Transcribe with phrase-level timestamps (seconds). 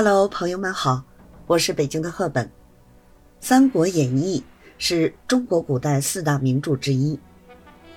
[0.00, 1.02] Hello，朋友们好，
[1.48, 2.46] 我是北京的赫本。
[3.40, 4.40] 《三国演义》
[4.78, 7.18] 是中国古代四大名著之一，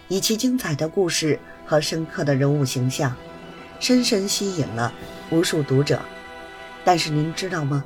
[0.08, 3.16] 以其精彩的故事和深刻的人物形象，
[3.80, 4.92] 深深吸引了
[5.30, 6.02] 无数读者。
[6.84, 7.86] 但是您知道吗？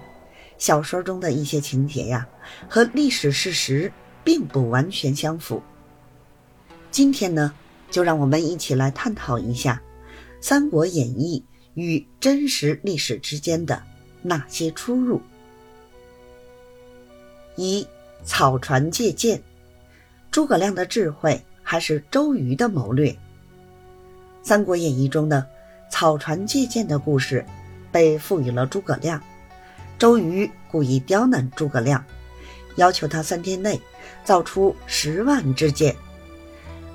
[0.58, 2.26] 小说中的一些情节呀，
[2.70, 3.92] 和历史事实
[4.24, 5.62] 并不完全相符。
[6.90, 7.54] 今天呢，
[7.92, 9.82] 就让我们一起来探讨一下
[10.42, 11.44] 《三国演义》
[11.74, 13.84] 与真实历史之间的
[14.28, 15.22] 那些出入。
[17.56, 17.88] 一、
[18.24, 19.40] 草船借箭，
[20.32, 23.12] 诸葛亮的智慧还是周瑜的谋略？
[24.42, 25.46] 《三国演义》中的
[25.92, 27.46] 草船借箭的故事
[27.92, 29.22] 被赋予了诸葛亮。
[30.00, 32.04] 周瑜故意刁难诸葛亮，
[32.78, 33.80] 要求他三天内
[34.24, 35.96] 造出十万支箭。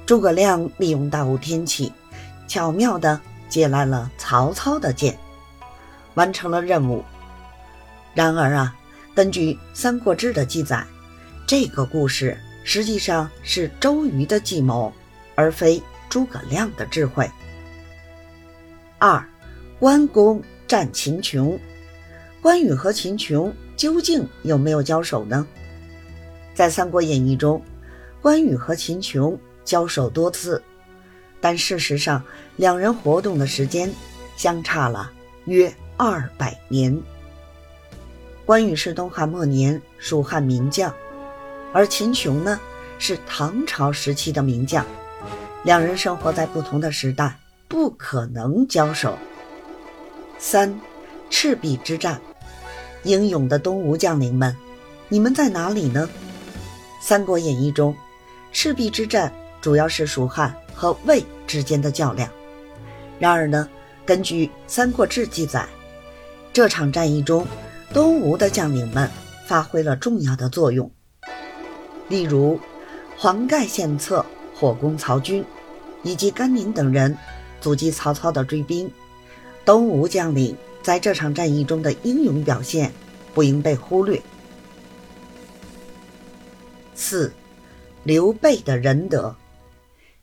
[0.04, 1.92] 诸葛亮利用大雾天气，
[2.48, 5.16] 巧妙地借来了曹操的箭，
[6.14, 7.04] 完成了任务。
[8.14, 8.74] 然而啊，
[9.14, 10.84] 根据《三国志》的记载，
[11.46, 14.92] 这个故事实际上是周瑜的计谋，
[15.34, 17.30] 而非诸葛亮的智慧。
[18.98, 19.24] 二，
[19.78, 21.58] 关公战秦琼。
[22.42, 25.46] 关羽和秦琼究竟有没有交手呢？
[26.54, 27.62] 在《三国演义》中，
[28.20, 30.62] 关羽和秦琼交手多次，
[31.40, 32.22] 但事实上
[32.56, 33.90] 两人活动的时间
[34.36, 35.12] 相差了
[35.44, 37.00] 约二百年。
[38.50, 40.92] 关羽是东汉末年蜀汉名将，
[41.72, 42.58] 而秦琼呢
[42.98, 44.84] 是唐朝时期的名将，
[45.62, 49.16] 两人生活在不同的时代，不可能交手。
[50.36, 50.80] 三，
[51.30, 52.20] 赤壁之战。
[53.04, 54.56] 英勇的东吴将领们，
[55.08, 56.10] 你们在哪里呢？
[57.00, 57.94] 《三国演义》中，
[58.50, 62.28] 赤壁之战主要是蜀汉和魏之间的较量。
[63.20, 63.68] 然而呢，
[64.04, 65.68] 根据《三国志》记载，
[66.52, 67.46] 这场战役中，
[67.92, 69.10] 东吴的将领们
[69.46, 70.90] 发挥了重要的作用。
[72.08, 72.58] 例如，
[73.16, 74.24] 黄盖献策
[74.54, 75.44] 火攻曹军，
[76.02, 77.16] 以及甘宁等人
[77.60, 78.90] 阻击曹操的追兵，
[79.64, 80.56] 东吴将领。
[80.82, 82.90] 在这场战役中的英勇表现
[83.34, 84.20] 不应被忽略。
[86.94, 87.30] 四，
[88.02, 89.36] 刘备的仁德。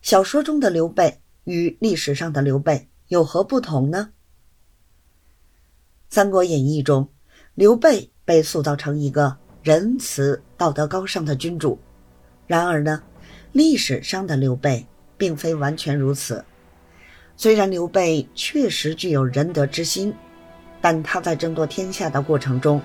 [0.01, 4.09] 小说中的刘备与历史上的刘备有何不同呢？
[6.15, 7.09] 《三国演义》中，
[7.57, 11.79] 刘备被塑造成一个仁慈、道德高尚的君主。
[12.45, 13.01] 然而呢，
[13.51, 14.85] 历史上的刘备
[15.17, 16.45] 并非完全如此。
[17.35, 20.13] 虽然刘备确实具有仁德之心。
[20.79, 22.79] 但他在争夺天下的过程中，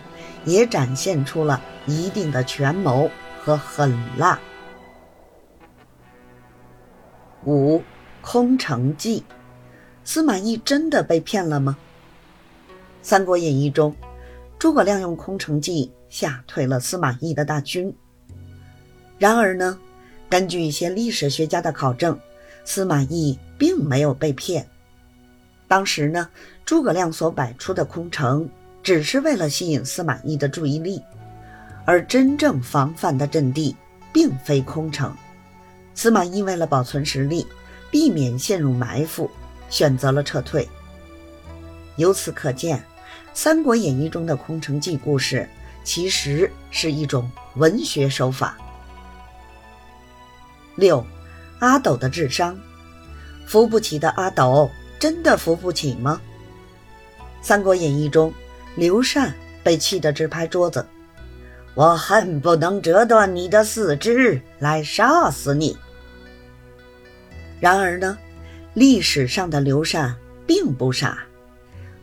[0.46, 3.10] 也展现出了一定的权谋
[3.44, 4.40] 和狠辣。
[7.44, 7.82] 五，
[8.22, 9.22] 空城计，
[10.04, 11.76] 司马懿真的被骗了吗？
[13.02, 13.94] 《三国演义》中，
[14.62, 17.92] 诸葛亮用空城计吓退了司马懿的大军。
[19.18, 19.76] 然而呢，
[20.30, 22.16] 根据一些历史学家的考证，
[22.64, 24.64] 司马懿并没有被骗。
[25.66, 26.28] 当时呢，
[26.64, 28.48] 诸葛亮所摆出的空城，
[28.84, 31.02] 只是为了吸引司马懿的注意力，
[31.84, 33.74] 而真正防范的阵地
[34.12, 35.12] 并非空城。
[35.92, 37.44] 司马懿为了保存实力，
[37.90, 39.28] 避免陷入埋伏，
[39.68, 40.68] 选择了撤退。
[41.96, 42.78] 由此可见，
[43.34, 45.48] 《三国演义》中的空城计故事
[45.84, 48.56] 其实是一种文学手法。
[50.76, 51.04] 六，
[51.58, 52.58] 阿斗的智商，
[53.46, 54.70] 扶不起的阿斗。
[54.98, 56.20] 真的扶不起吗？
[57.44, 58.32] 《三国演义》中，
[58.76, 59.34] 刘禅
[59.64, 60.86] 被气得直拍桌子
[61.74, 65.76] ：“我恨不能折断你的四肢来杀死你。”
[67.58, 68.16] 然而呢，
[68.74, 70.14] 历史上的刘禅
[70.46, 71.18] 并不傻。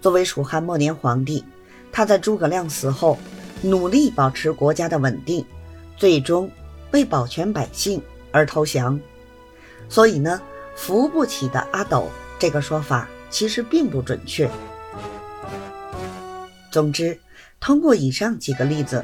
[0.02, 1.44] 作为蜀汉末年皇帝，
[1.92, 3.18] 他在诸葛亮死后，
[3.62, 5.46] 努力保持国家的稳定，
[5.98, 6.50] 最终
[6.92, 8.02] 为保全百姓
[8.32, 9.00] 而投降。
[9.90, 10.42] 所以呢，
[10.76, 12.08] 扶不起的阿斗。
[12.40, 14.50] 这个说法其实并不准确。
[16.72, 17.20] 总之，
[17.60, 19.04] 通过以上几个例子，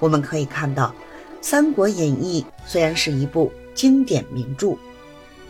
[0.00, 0.88] 我们可以看到，
[1.40, 4.76] 《三国演义》虽然是一部经典名著，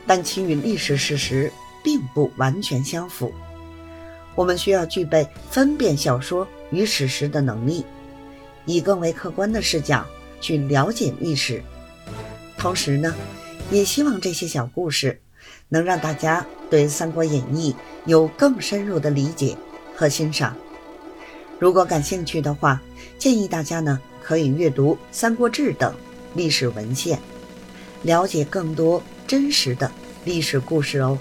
[0.07, 1.51] 但其与历史事实
[1.83, 3.33] 并不完全相符。
[4.35, 7.85] 我们需要具备分辨小说与史实的能力，
[8.67, 10.05] 以更为客观的视角
[10.41, 11.63] 去了解历史。
[12.59, 13.15] 同时呢，
[13.71, 15.21] 也希望这些小故事。
[15.69, 17.73] 能让大家对《三国演义》
[18.07, 19.57] 有更深入的理解
[19.95, 20.57] 和欣赏。
[21.59, 22.81] 如果感兴趣的话，
[23.19, 25.93] 建议大家呢可以阅读《三国志》等
[26.35, 27.19] 历史文献，
[28.03, 29.91] 了解更多真实的
[30.25, 31.19] 历史故事哦。